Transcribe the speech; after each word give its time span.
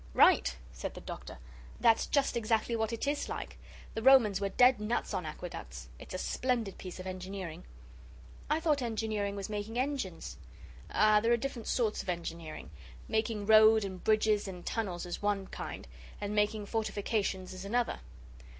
"Right!" 0.15 0.57
said 0.73 0.95
the 0.95 1.01
Doctor, 1.01 1.37
"that's 1.79 2.07
just 2.07 2.35
exactly 2.35 2.75
what 2.75 2.91
it 2.91 3.05
IS 3.05 3.29
like. 3.29 3.59
The 3.93 4.01
Romans 4.01 4.41
were 4.41 4.49
dead 4.49 4.79
nuts 4.81 5.13
on 5.13 5.27
aqueducts. 5.27 5.89
It's 5.99 6.15
a 6.15 6.17
splendid 6.17 6.79
piece 6.79 6.99
of 6.99 7.05
engineering." 7.05 7.65
"I 8.49 8.59
thought 8.61 8.81
engineering 8.81 9.35
was 9.35 9.47
making 9.47 9.77
engines." 9.77 10.37
"Ah, 10.89 11.19
there 11.19 11.31
are 11.31 11.37
different 11.37 11.67
sorts 11.67 12.01
of 12.01 12.09
engineering 12.09 12.71
making 13.07 13.45
road 13.45 13.85
and 13.85 14.03
bridges 14.03 14.47
and 14.47 14.65
tunnels 14.65 15.05
is 15.05 15.21
one 15.21 15.45
kind. 15.45 15.87
And 16.19 16.33
making 16.33 16.65
fortifications 16.65 17.53
is 17.53 17.63
another. 17.63 17.99